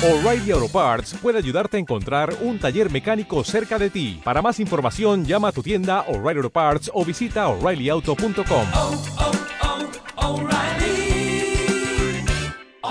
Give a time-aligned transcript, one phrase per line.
[0.00, 4.20] O'Reilly Auto Parts puede ayudarte a encontrar un taller mecánico cerca de ti.
[4.22, 8.66] Para más información, llama a tu tienda O'Reilly Auto Parts o visita oreillyauto.com.
[8.74, 9.02] oh,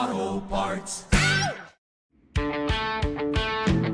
[0.00, 1.06] oh, Parts.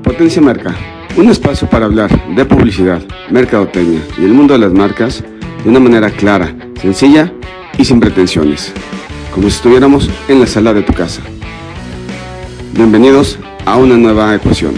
[0.03, 0.75] Potencia Marca,
[1.15, 5.23] un espacio para hablar de publicidad, mercadotecnia y el mundo de las marcas
[5.63, 7.31] de una manera clara, sencilla
[7.77, 8.73] y sin pretensiones,
[9.35, 11.21] como si estuviéramos en la sala de tu casa.
[12.75, 14.73] Bienvenidos a una nueva ecuación.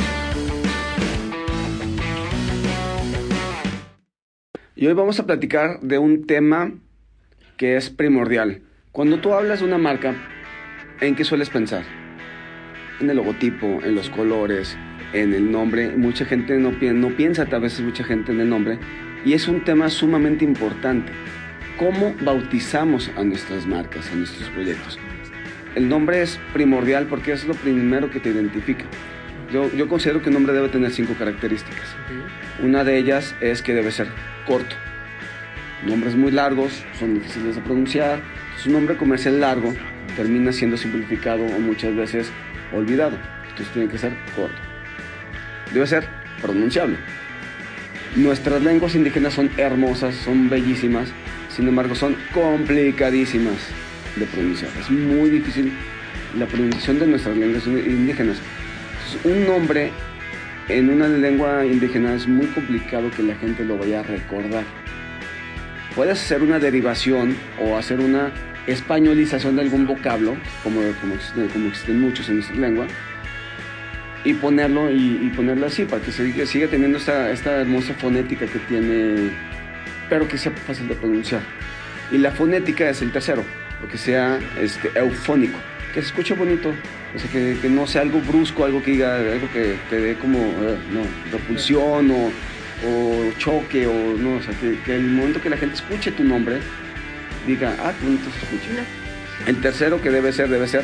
[4.76, 6.72] Y hoy vamos a platicar de un tema
[7.58, 8.62] que es primordial.
[8.92, 10.14] Cuando tú hablas de una marca,
[11.02, 11.84] ¿en qué sueles pensar?
[13.00, 14.78] En el logotipo, en los colores,
[15.14, 15.96] en el nombre.
[15.96, 18.78] Mucha gente no, pi- no piensa, a veces mucha gente en el nombre.
[19.24, 21.12] Y es un tema sumamente importante.
[21.80, 25.00] ¿Cómo bautizamos a nuestras marcas, a nuestros proyectos?
[25.76, 28.86] El nombre es primordial porque es lo primero que te identifica.
[29.52, 31.90] Yo, yo considero que un nombre debe tener cinco características.
[32.64, 34.08] Una de ellas es que debe ser
[34.48, 34.74] corto.
[35.86, 38.22] Nombres muy largos son difíciles de pronunciar.
[38.46, 39.74] Entonces, un nombre comercial largo
[40.16, 42.32] termina siendo simplificado o muchas veces
[42.74, 43.18] olvidado.
[43.50, 44.56] Entonces tiene que ser corto.
[45.74, 46.08] Debe ser
[46.42, 46.96] pronunciable.
[48.16, 51.10] Nuestras lenguas indígenas son hermosas, son bellísimas,
[51.50, 53.58] sin embargo son complicadísimas
[54.16, 54.72] de pronunciar.
[54.80, 55.72] Es muy difícil
[56.38, 58.38] la pronunciación de nuestras lenguas indígenas.
[58.92, 59.92] Entonces, un nombre
[60.68, 64.64] en una lengua indígena es muy complicado que la gente lo vaya a recordar.
[65.96, 68.32] Puedes hacer una derivación o hacer una
[68.68, 71.16] españolización de algún vocablo, como, como,
[71.54, 72.88] como existen muchos en nuestra lengua,
[74.24, 78.48] y ponerlo, y, y ponerlo así, para que siga, siga teniendo esta, esta hermosa fonética
[78.48, 79.30] que tiene,
[80.10, 81.42] pero que sea fácil de pronunciar.
[82.12, 83.44] Y la fonética es el tercero,
[83.82, 85.58] lo que sea este, eufónico,
[85.94, 86.74] que se escuche bonito,
[87.16, 90.16] o sea, que, que no sea algo brusco, algo que diga, algo que te dé
[90.16, 92.32] como, eh, no, repulsión o,
[92.88, 96.24] o choque, o no, o sea, que, que el momento que la gente escuche tu
[96.24, 96.60] nombre,
[97.48, 98.84] diga, ah, qué bonito se escucha.
[99.48, 100.84] El tercero que debe ser, debe ser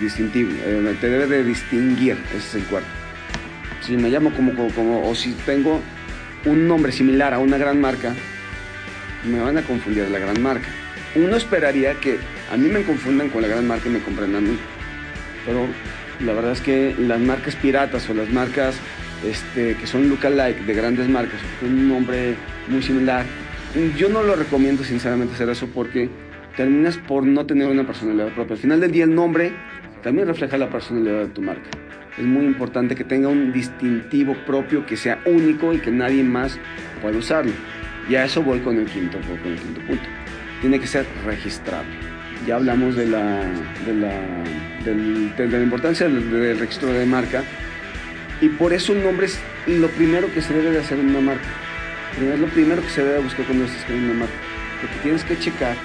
[0.00, 2.88] distintivo, eh, te debe de distinguir, ese es el cuarto.
[3.82, 5.80] Si me llamo como, como, como- o si tengo
[6.44, 8.14] un nombre similar a una gran marca,
[9.24, 10.68] me van a confundir la gran marca.
[11.16, 12.18] Uno esperaría que
[12.52, 14.58] a mí me confundan con la gran marca y me comprendan a mí.
[15.46, 15.66] Pero
[16.20, 18.76] la verdad es que las marcas piratas o las marcas
[19.24, 22.34] este, que son lookalike de grandes marcas, con un nombre
[22.68, 23.24] muy similar,
[23.96, 26.08] yo no lo recomiendo sinceramente hacer eso porque
[26.56, 28.54] terminas por no tener una personalidad propia.
[28.54, 29.52] Al final del día el nombre
[30.02, 31.68] también refleja la personalidad de tu marca.
[32.18, 36.58] Es muy importante que tenga un distintivo propio que sea único y que nadie más
[37.02, 37.52] pueda usarlo.
[38.08, 40.15] Y a eso voy con el quinto, con el quinto punto.
[40.60, 41.84] Tiene que ser registrado.
[42.46, 43.40] Ya hablamos de la,
[43.86, 44.12] de la,
[44.84, 47.42] del- de la importancia del, registro de marca
[48.40, 51.20] y por eso el nombre es lo primero que se debe de hacer en una
[51.20, 51.48] marca.
[52.20, 54.34] Es lo primero que se debe buscar cuando estás creando una marca.
[54.80, 55.76] Porque tienes que checar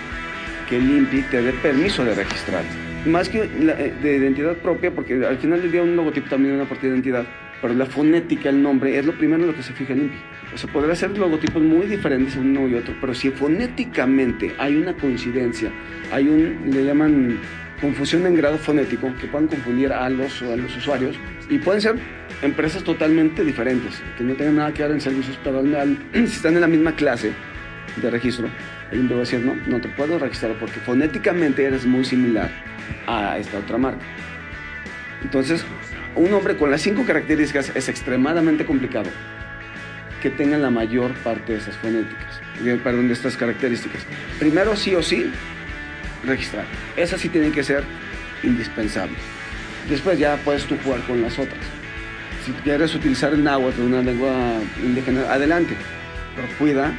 [0.70, 2.64] que el INPI te dé permiso de registrar.
[3.06, 6.60] Más que eh, de identidad propia, porque al final del día un logotipo también es
[6.62, 7.26] una parte de identidad,
[7.62, 10.18] pero la fonética, el nombre, es lo primero en lo que se fija el INPI.
[10.54, 14.94] O sea, podrá ser logotipos muy diferentes uno y otro, pero si fonéticamente hay una
[14.94, 15.70] coincidencia,
[16.12, 17.38] hay un, le llaman
[17.80, 21.16] confusión en grado fonético, que puedan confundir a los, a los usuarios,
[21.50, 21.96] y pueden ser
[22.42, 26.56] empresas totalmente diferentes, que no tengan nada que ver en servicios, pero al- si están
[26.56, 27.32] en la misma clase
[28.02, 28.48] de registro,
[28.92, 32.50] el INPI va a decir, no, no te puedo registrar porque fonéticamente eres muy similar
[33.08, 34.04] a esta otra marca.
[35.24, 35.66] Entonces,
[36.16, 39.10] un nombre con las cinco características es extremadamente complicado
[40.22, 42.42] que tengan la mayor parte de esas fonéticas,
[42.84, 44.06] perdón, de estas características.
[44.40, 45.32] Primero, sí o sí,
[46.24, 46.66] registrar.
[46.96, 47.84] Esas sí tienen que ser
[48.44, 49.18] indispensables.
[49.90, 51.60] Después ya puedes tú jugar con las otras.
[52.46, 54.34] Si quieres utilizar el náhuatl, una lengua
[54.84, 55.76] indígena, adelante.
[56.36, 56.94] Pero cuida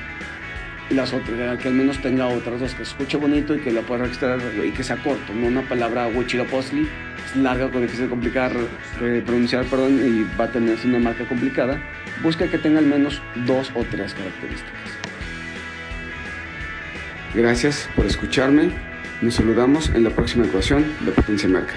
[0.94, 3.82] las otras, que al menos tenga otras dos, que se escuche bonito y que la
[3.82, 6.88] pueda registrar y que sea corto, no una palabra huichilopochtli,
[7.26, 8.52] es larga, con difícil complicar,
[9.00, 11.80] de pronunciar, perdón, y va a tener una marca complicada.
[12.22, 14.72] Busca que tenga al menos dos o tres características.
[17.34, 18.70] Gracias por escucharme.
[19.22, 21.74] Nos saludamos en la próxima ecuación de Potencia Marca.